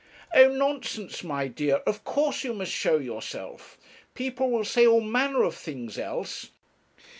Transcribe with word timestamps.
'Oh! 0.33 0.47
nonsense, 0.47 1.23
my 1.23 1.47
dear; 1.47 1.75
of 1.85 2.03
course 2.03 2.43
you 2.43 2.53
must 2.55 2.71
show 2.71 2.97
yourself. 2.97 3.77
People 4.15 4.49
will 4.49 4.65
say 4.65 4.87
all 4.87 4.99
manner 5.01 5.43
of 5.43 5.53
things 5.53 5.99
else. 5.99 6.49